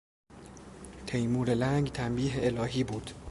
تیمور 1.07 1.49
لنگ 1.49 1.91
تنبیه 1.91 2.39
الهی 2.45 2.83
بود. 2.83 3.11